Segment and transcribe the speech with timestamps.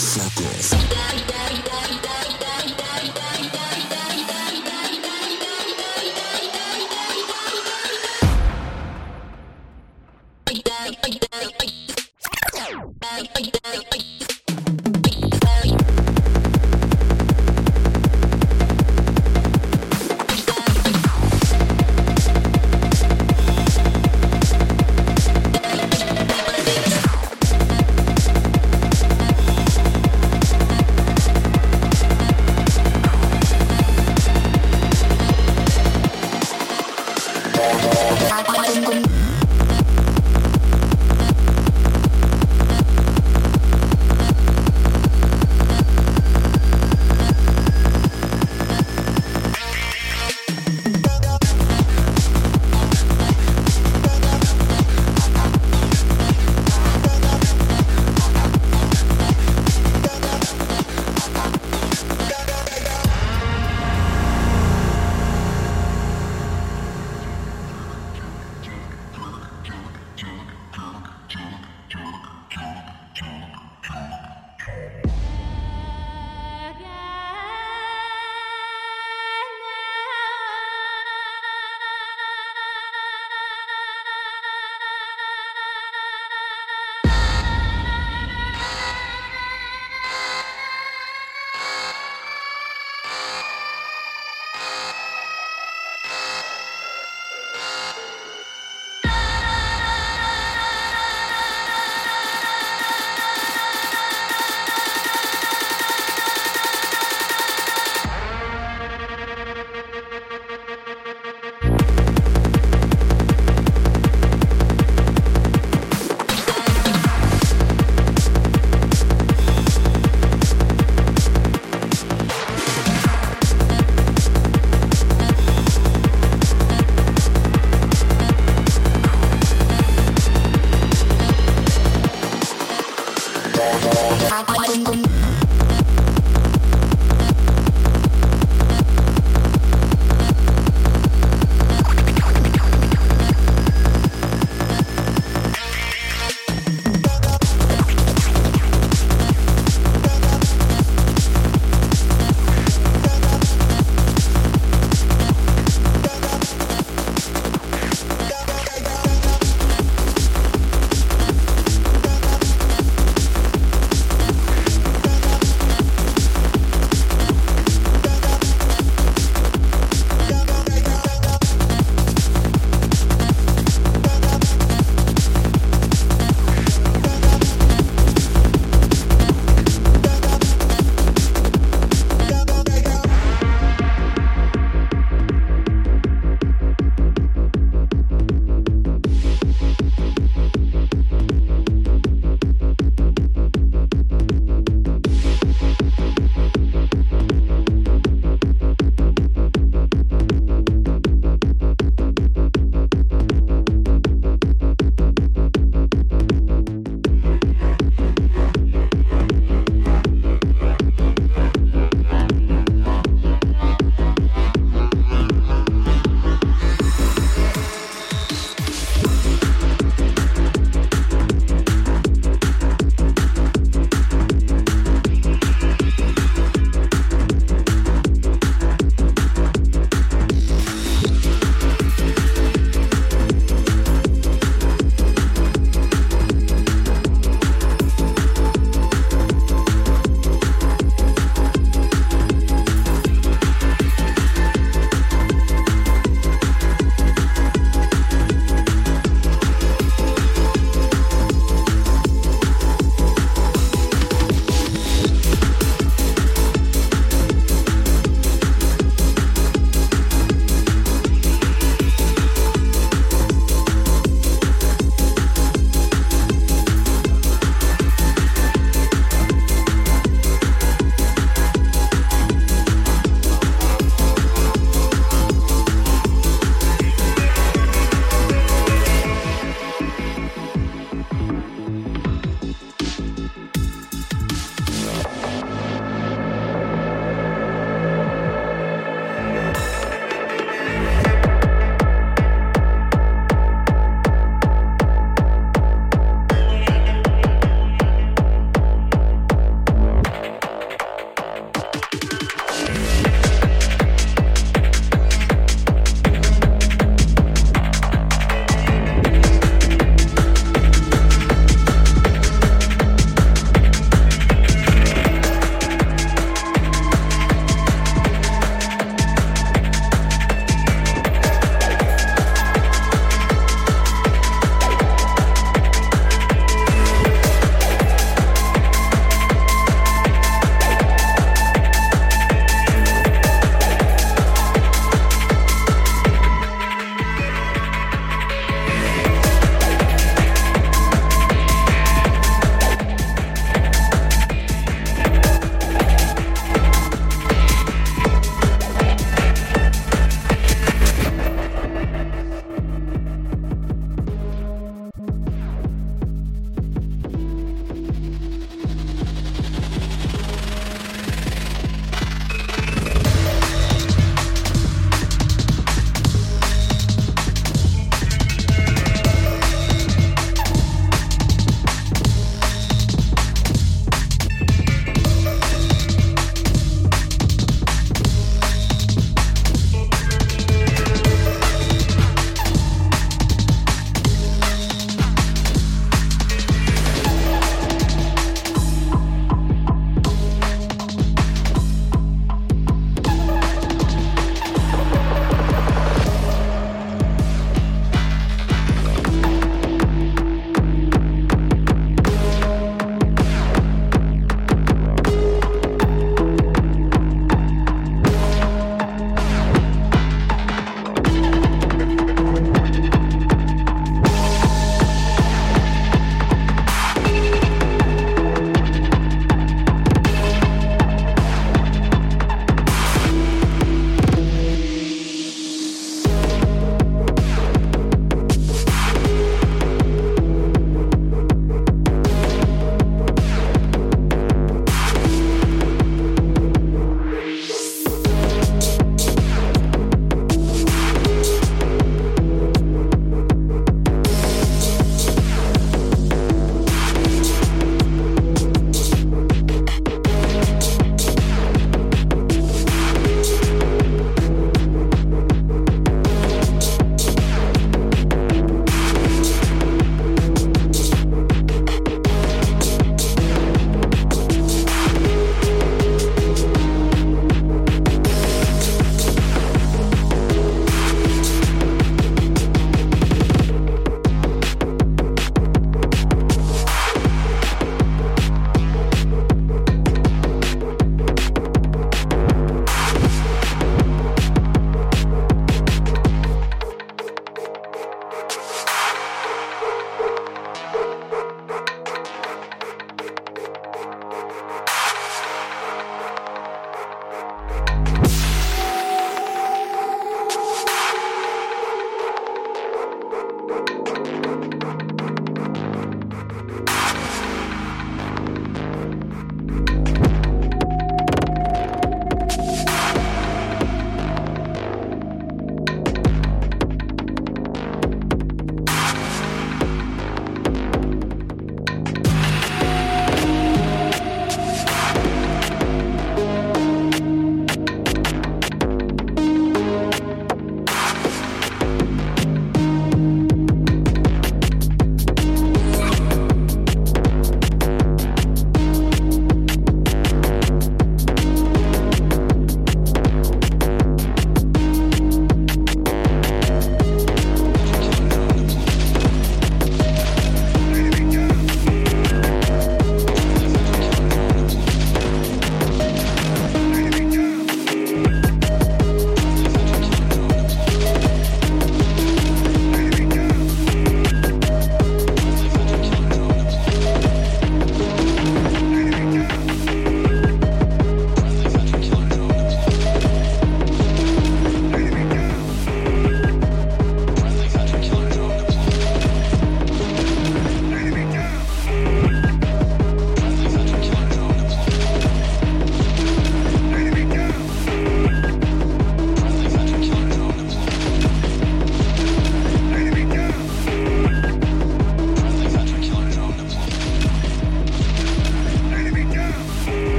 [0.00, 1.29] Fuck off.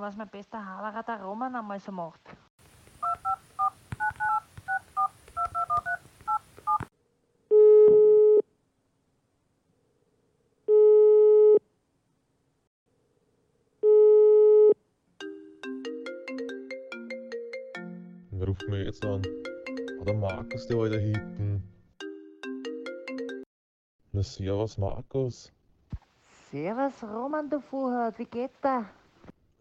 [0.00, 2.20] was mein bester Haberer der Roman einmal so macht.
[18.30, 19.22] Wer ruft mich jetzt an?
[20.00, 21.62] Ah, der Markus, der alte hinten.
[24.12, 25.52] Na, servus, Markus.
[26.50, 28.86] Servus, Roman, du Fuhrhaut, wie geht's da?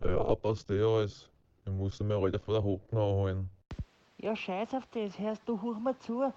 [0.04, 1.30] Ja, passt eh alles.
[1.66, 3.50] Ich muss mir heute von der Hocken anholen.
[4.18, 6.34] Ja, scheiß auf das, hörst du, hör mal zu.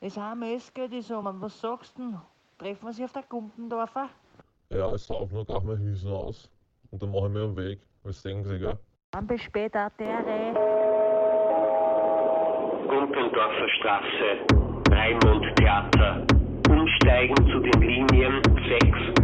[0.00, 1.40] Es haben Essgeld ist um.
[1.40, 2.20] Was sagst du denn?
[2.58, 4.08] Treffen wir sie auf der Gumpendorfer?
[4.70, 6.48] Ja, es saufen noch gleich mal Hüsen aus.
[6.90, 7.80] Und dann mache ich mir einen Weg.
[8.02, 8.78] Was denken Sie, gell?
[9.10, 10.54] Dann bis später, Tere.
[12.88, 14.46] Gumpendorfer Straße,
[14.90, 16.26] Raimund Theater.
[16.68, 19.19] Umsteigen zu den Linien 6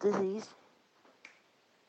[0.00, 0.56] was das ist?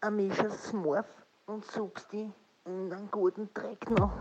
[0.02, 1.06] Ein Mischers Smurf
[1.48, 2.32] und suchst die
[2.66, 4.14] in einen guten Dreck noch.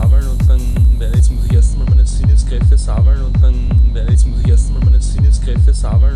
[0.00, 0.60] sammeln und dann
[0.98, 4.40] werde ich, jetzt muss ich erstmal meine Sinneskräfte sammeln und dann werde ich, jetzt muss
[4.40, 6.15] ich erstmal meine Sinneskräfte sammeln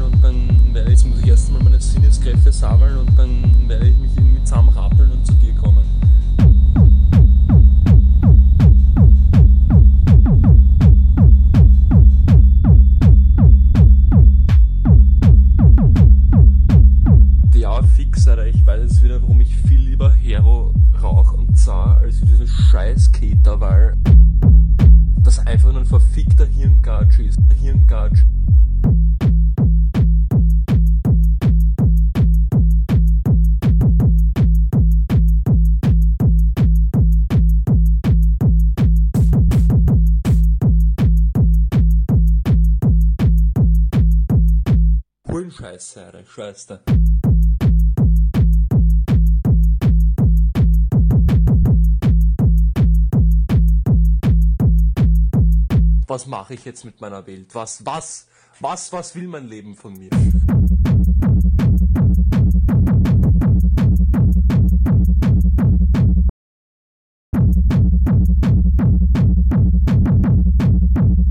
[56.61, 57.55] ich jetzt mit meiner Welt?
[57.55, 58.29] Was, was,
[58.61, 60.11] was, was will mein Leben von mir?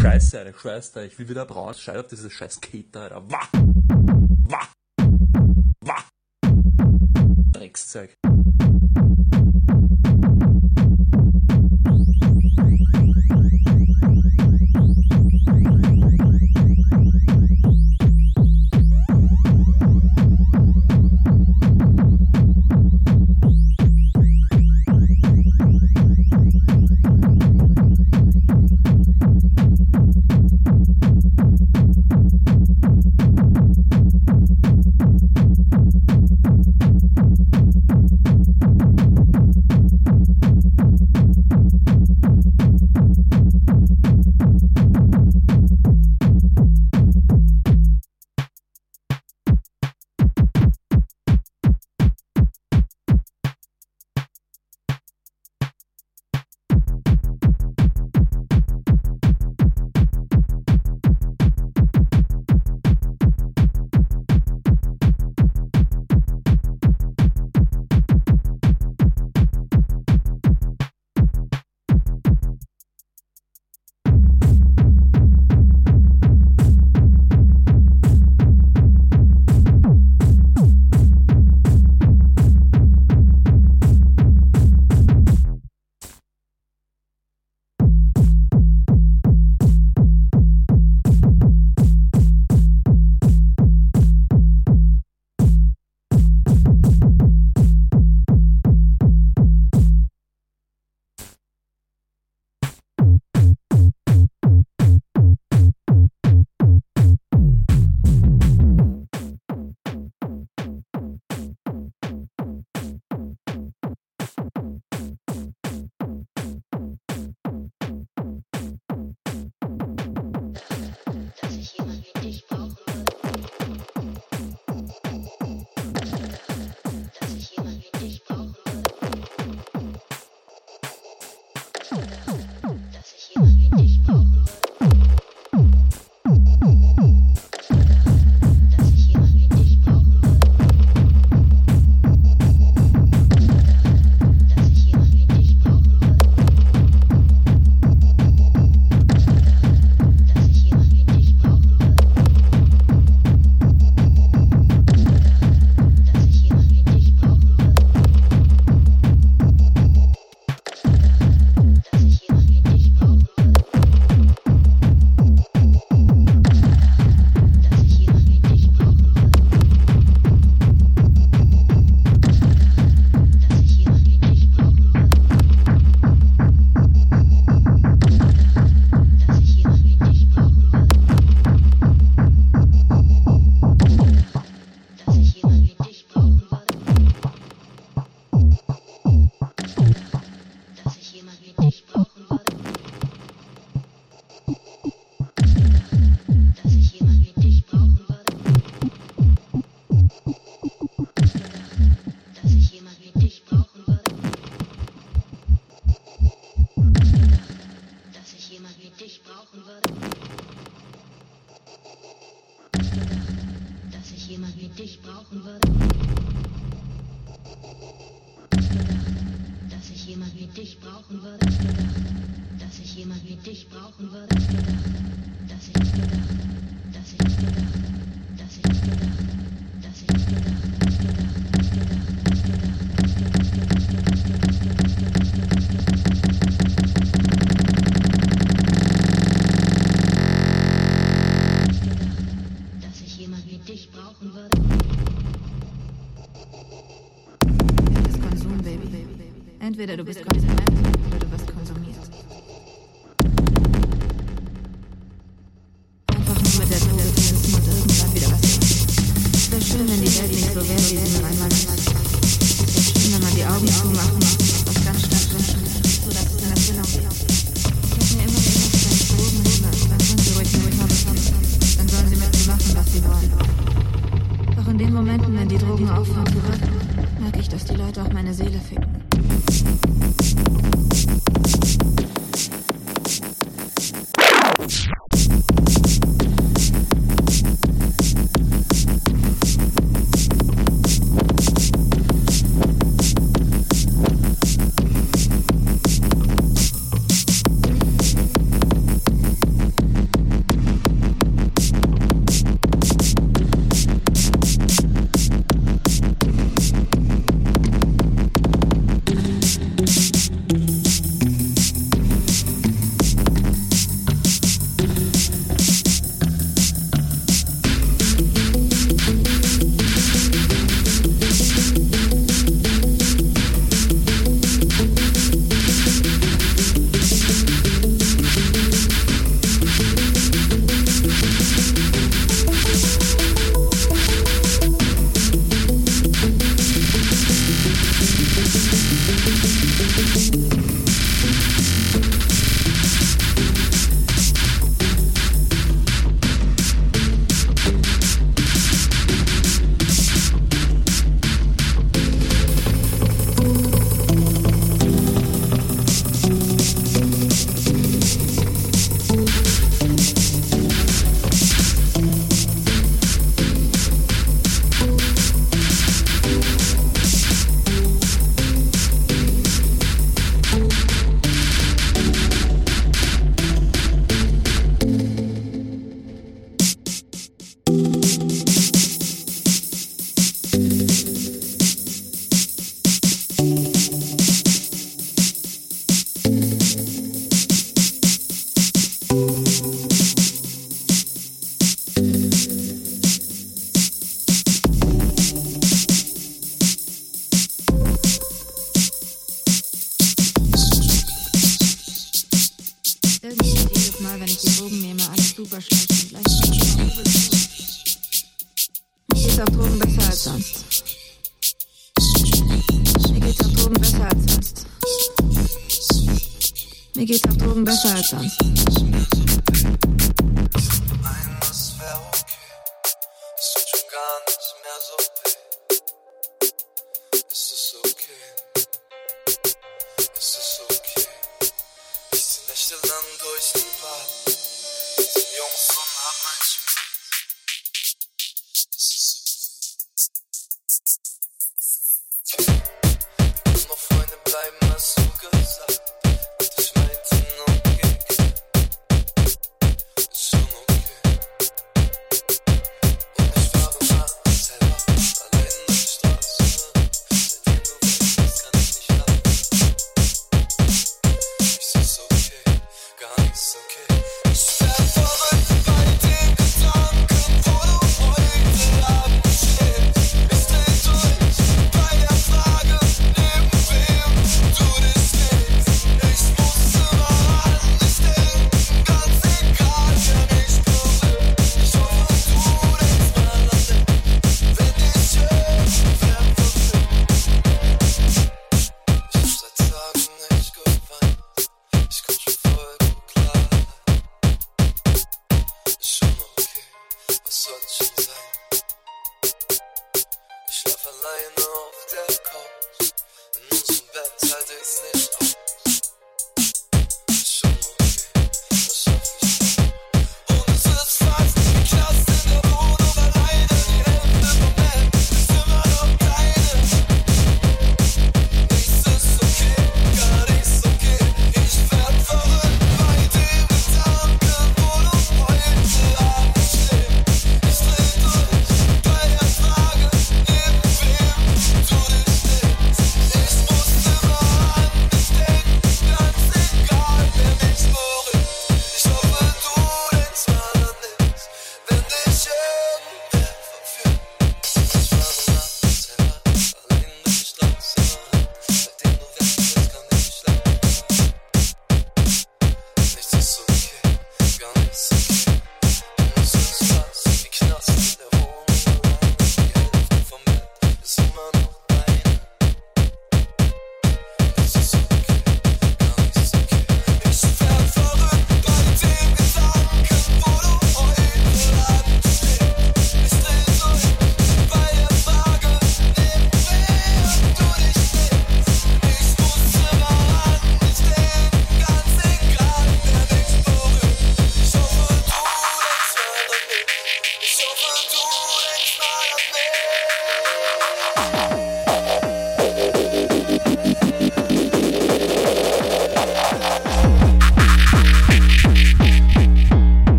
[0.00, 3.22] Scheiße, eine Scheiße, ich will wieder Braut, Scheiße, auf diese scheiß Keter, Alter.
[3.30, 3.48] Wah!
[4.48, 4.68] Wah!
[5.82, 6.04] Wah!
[7.52, 8.16] Dreckszeug.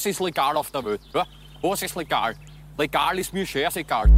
[0.00, 1.02] Was ist legal auf der Welt?
[1.60, 2.34] Was ist legal?
[2.78, 3.44] Legal ist mir.
[3.44, 4.08] Scheißegal.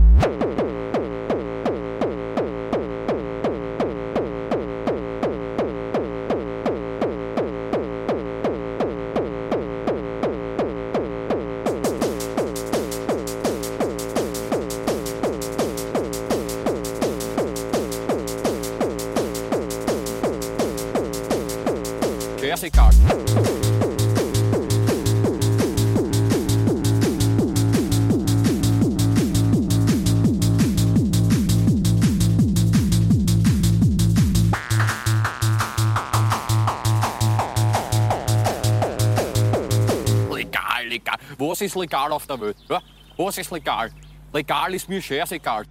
[41.62, 42.56] Ist legal auf der Welt?
[42.68, 42.80] Ja?
[43.16, 43.90] Was ist legal?
[44.32, 45.64] Legal ist mir scheißegal.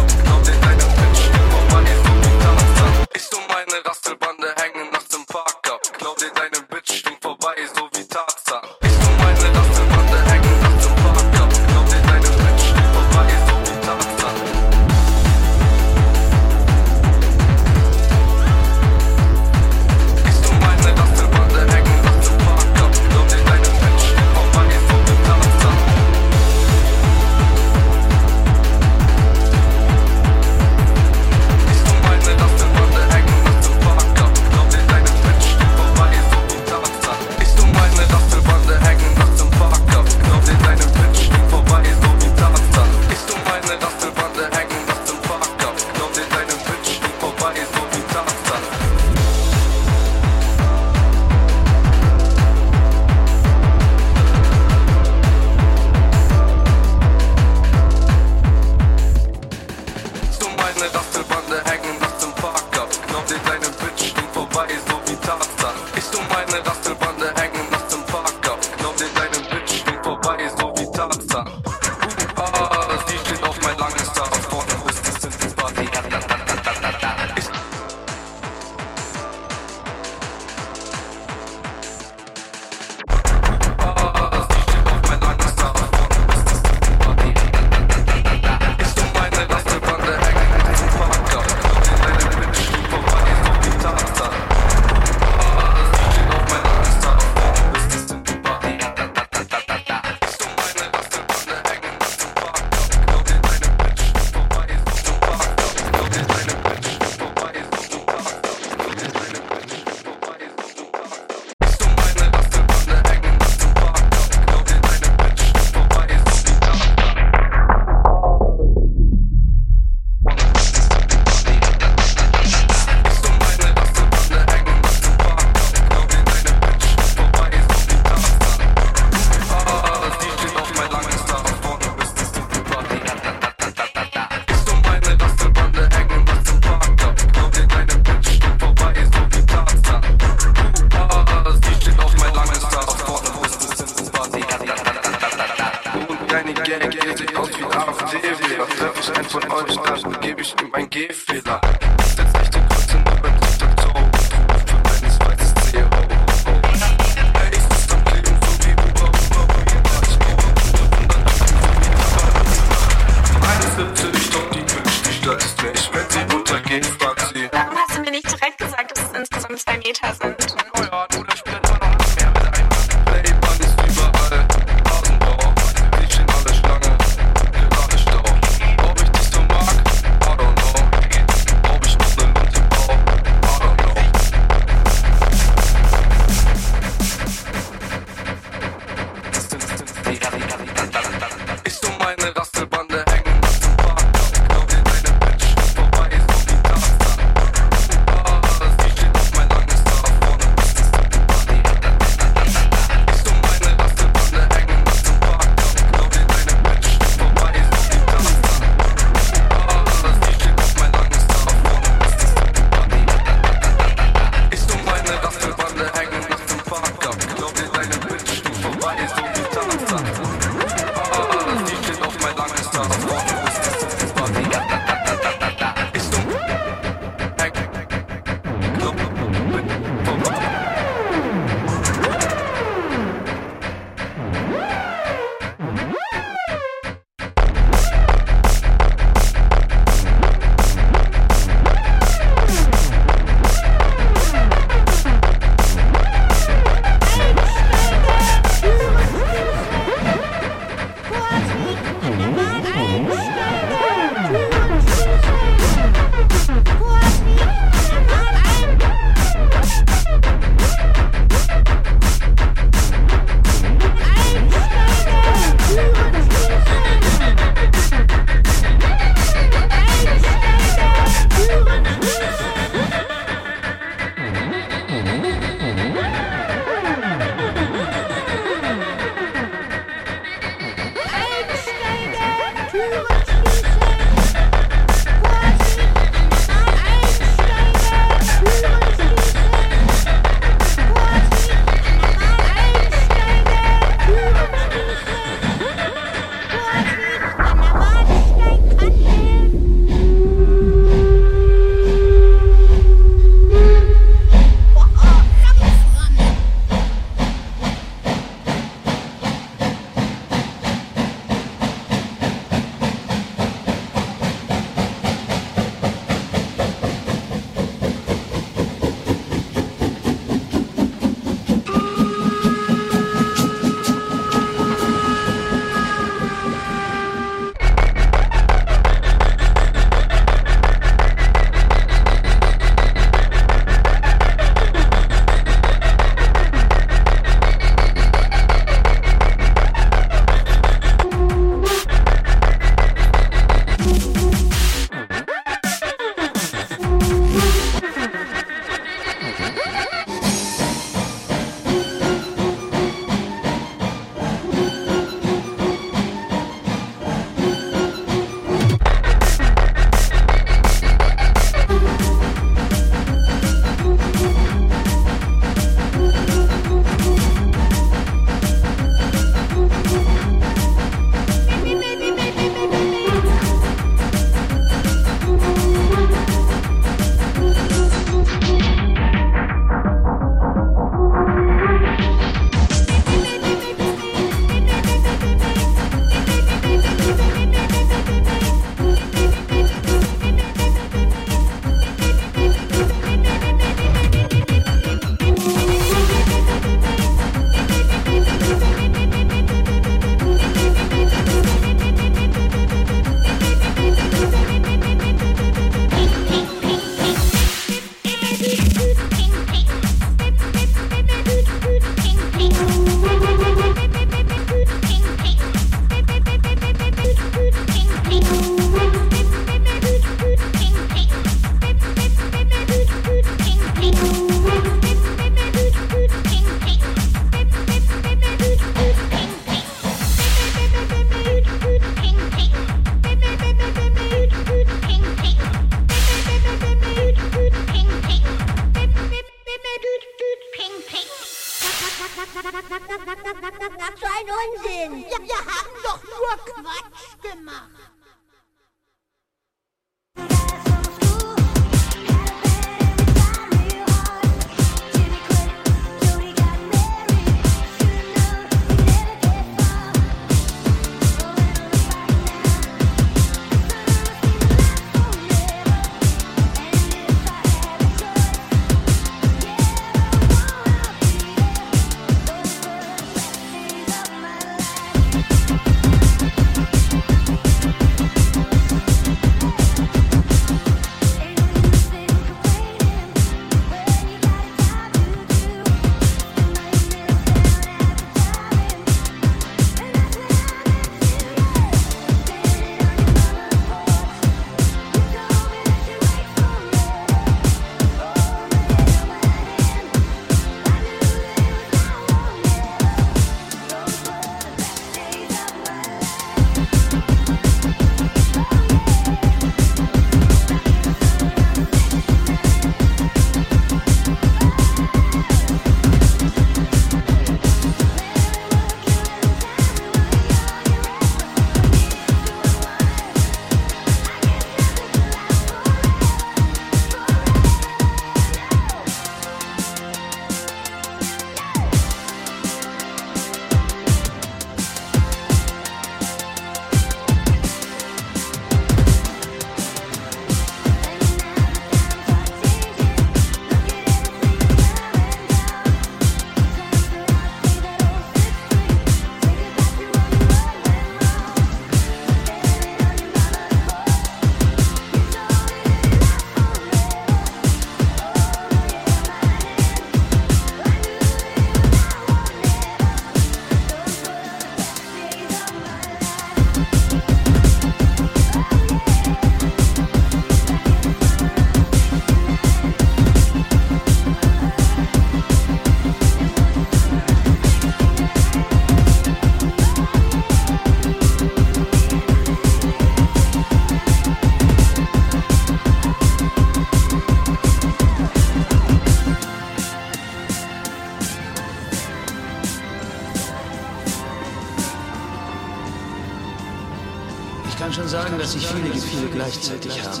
[598.24, 600.00] Dass ich viele Gefühle gleichzeitig habe.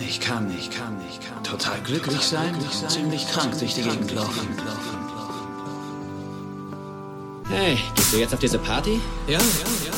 [0.00, 2.56] Ich kann, ich kann, ich kann total glücklich sein,
[2.88, 4.48] ziemlich krank durch die Gegend laufen.
[7.48, 9.00] Hey, gehst du jetzt auf diese Party?
[9.28, 9.92] Ja, ja, ja.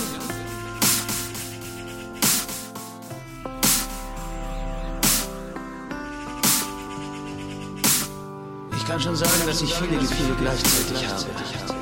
[8.77, 11.74] Ich kann schon sagen, dass ich viele Gefühle gleichzeitig habe.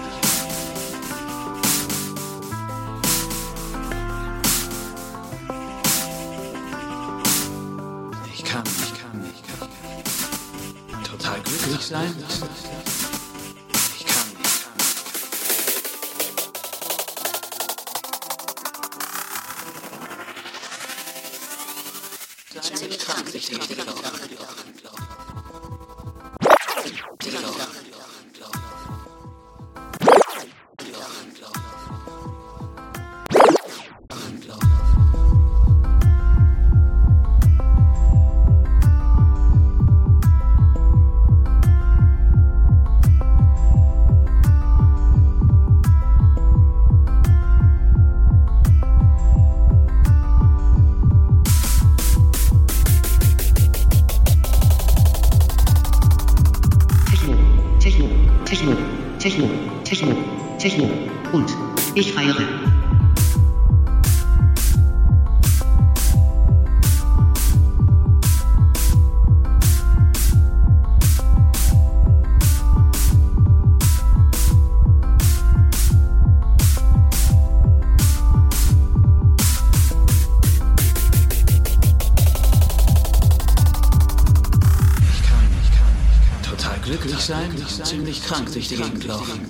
[88.23, 89.41] Ziemlich krank durch die Gegend laufen.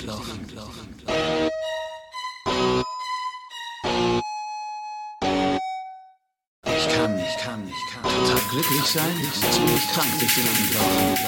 [6.64, 9.14] Ich kann, ich kann, ich kann total glücklich sein,
[9.50, 11.21] ziemlich krank durch die Gegend laufen.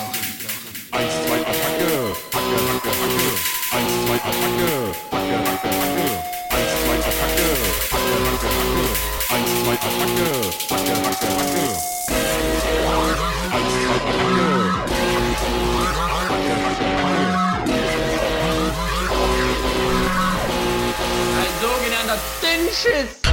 [22.15, 23.24] a thin shit.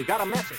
[0.00, 0.49] We got a mess.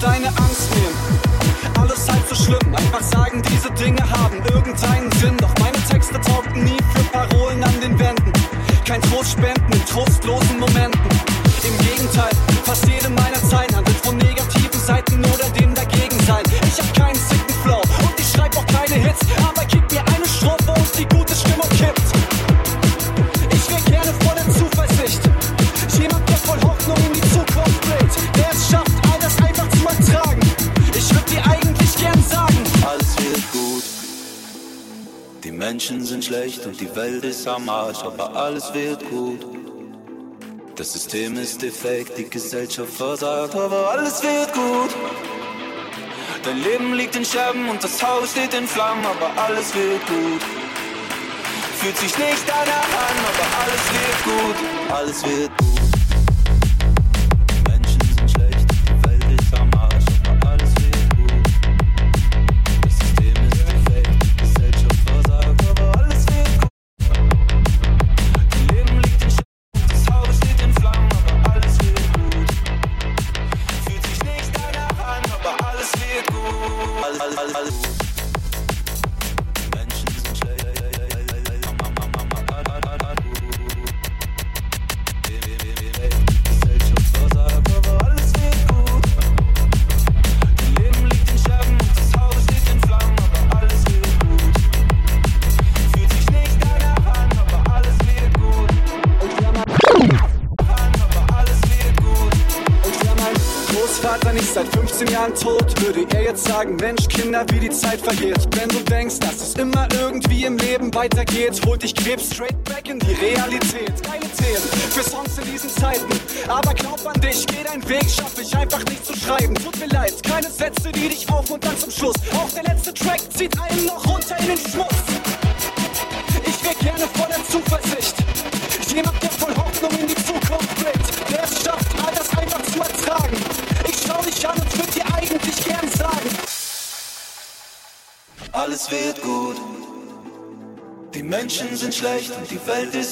[0.00, 1.80] deine Angst nehmen.
[1.80, 5.36] Alles halb so schlimm, einfach sagen, diese Dinge haben irgendeinen Sinn.
[5.38, 8.32] Doch meine Texte taugten nie für Parolen an den Wänden.
[8.86, 10.97] Kein Trost spenden in trostlosen Momenten.
[35.90, 39.40] Menschen sind schlecht und die Welt ist am Arsch, aber alles wird gut.
[40.76, 44.90] Das System ist defekt, die Gesellschaft versagt, aber alles wird gut.
[46.42, 50.42] Dein Leben liegt in Scherben und das Haus steht in Flammen, aber alles wird gut.
[51.78, 55.77] Fühlt sich nicht danach an, aber alles wird gut, alles wird gut.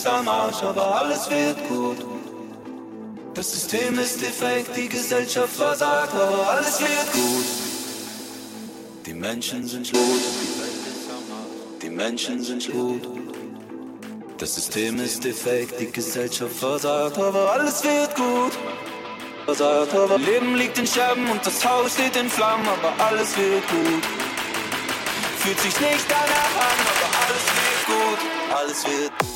[0.07, 1.99] am Arsch, aber alles wird gut.
[3.35, 7.47] Das System ist defekt, die Gesellschaft versagt, aber alles wird gut.
[9.05, 10.23] Die Menschen sind schlot.
[11.83, 13.03] Die Menschen sind schlot.
[14.39, 18.53] Das System ist defekt, die Gesellschaft versagt, aber alles wird gut.
[19.45, 23.67] Versagt, aber Leben liegt in Scherben und das Haus steht in Flammen, aber alles wird
[23.69, 24.05] gut.
[25.39, 29.36] Fühlt sich nicht danach an, aber alles wird gut, alles wird gut.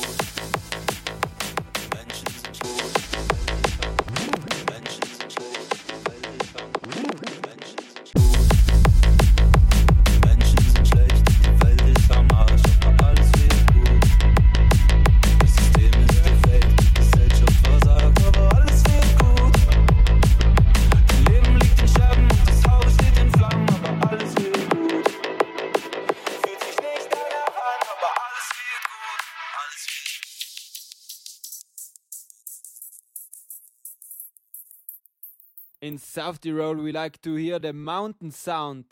[35.81, 38.85] In South Tyrol, we like to hear the mountain sound.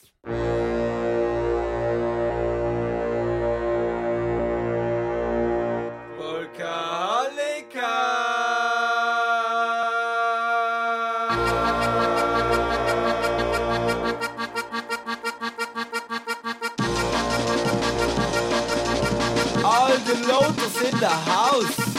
[19.64, 21.90] All the lotus in the house.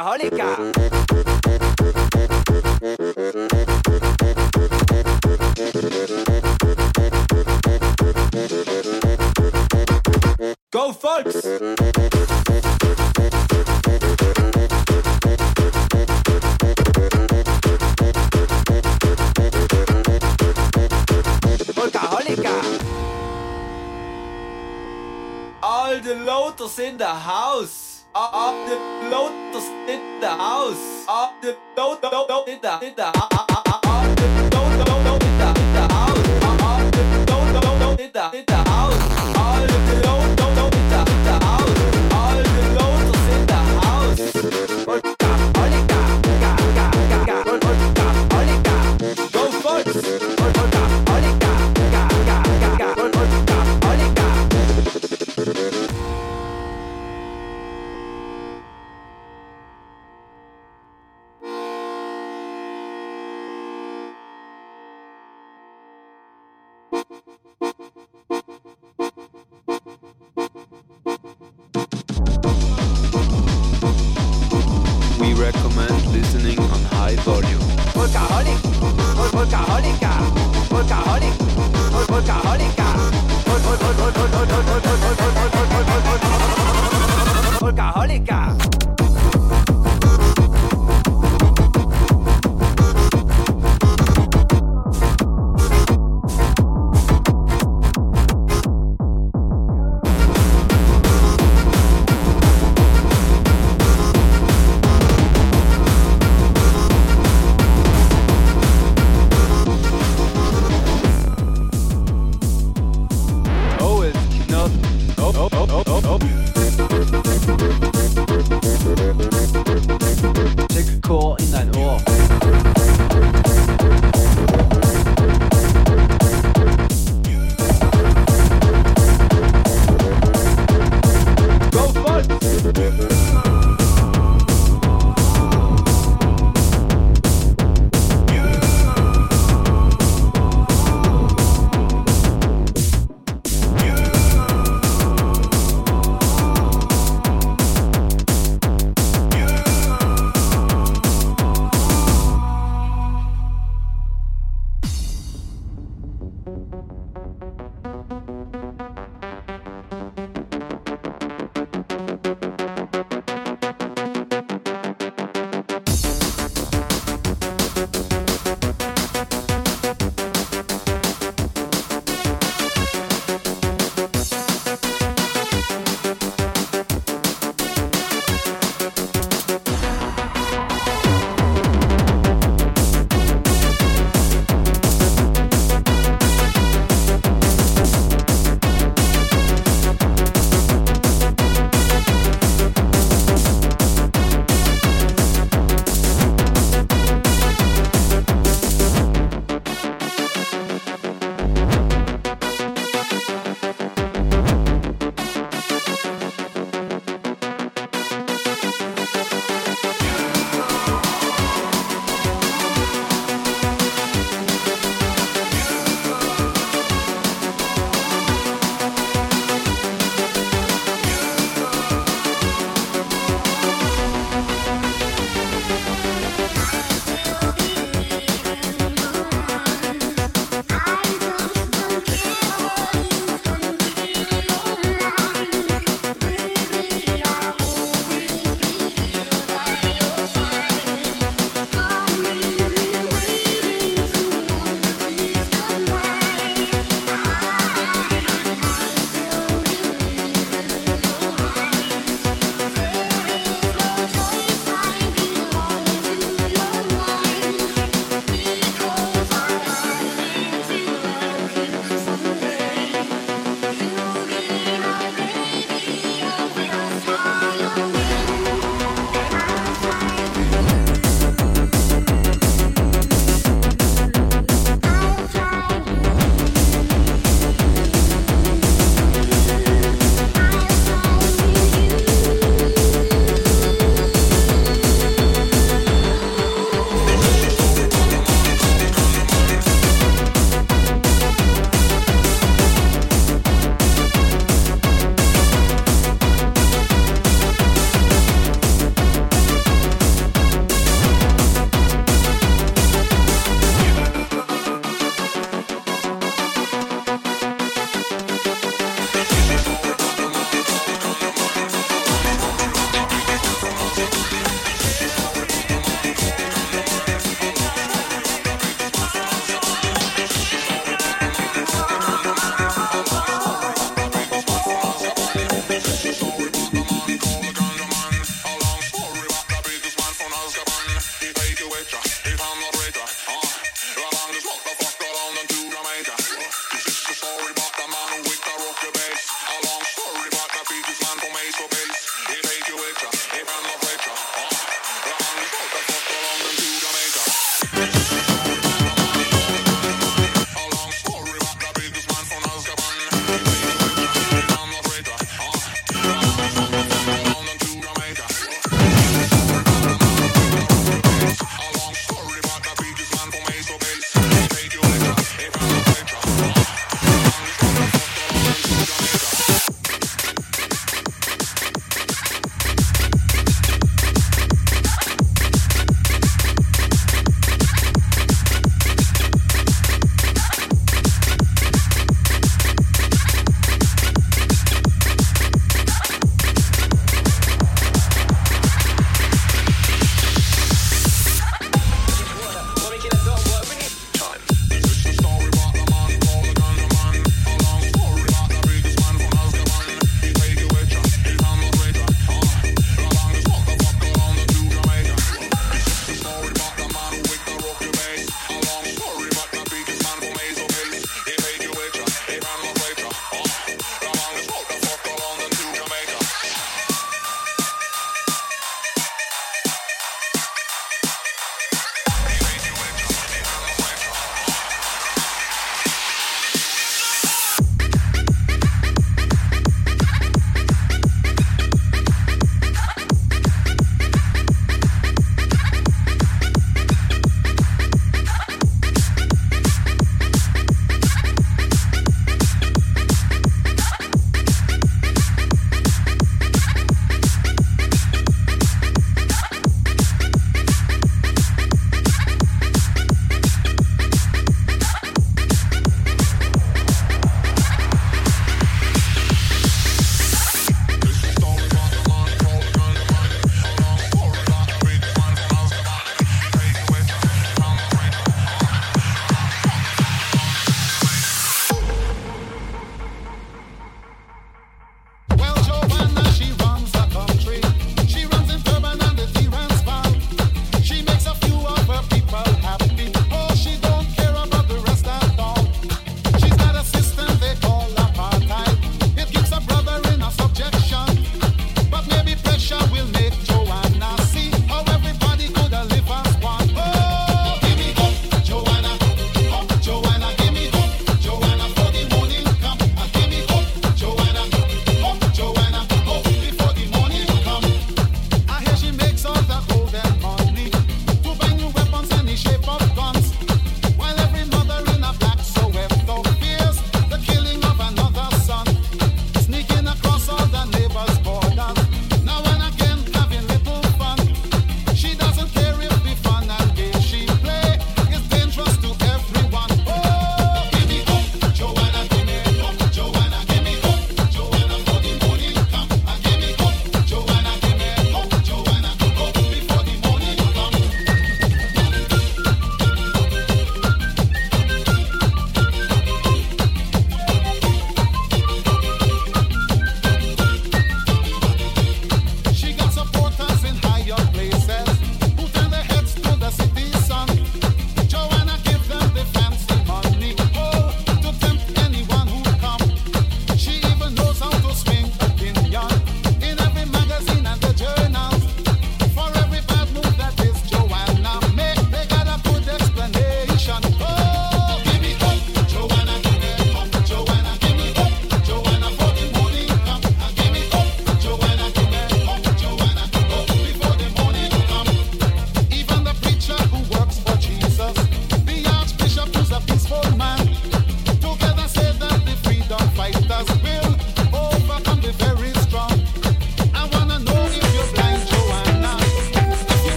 [0.00, 0.79] alcohólica.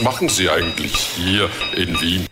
[0.00, 2.29] Was machen Sie eigentlich hier in Wien?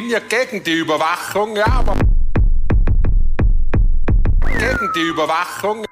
[0.00, 1.94] bin ja gegen die Überwachung, ja, aber
[4.58, 5.85] gegen die Überwachung,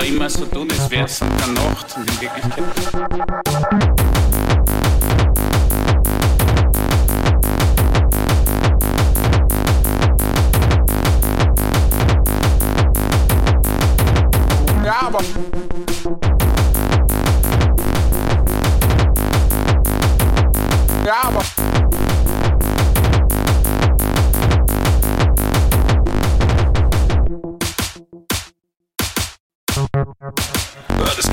[0.00, 0.36] Hay más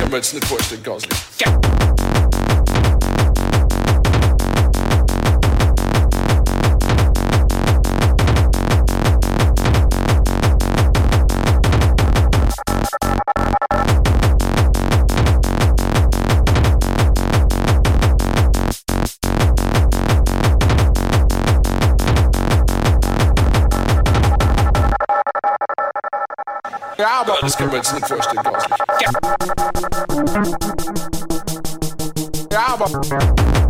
[0.10, 1.12] Roberts and of course to Gosling.
[1.40, 1.80] Yeah.
[27.20, 27.36] Album.
[27.42, 29.02] Das können wir jetzt nicht vorstellen, glaube ich.
[29.02, 29.99] Ja.
[32.50, 33.69] Bravo.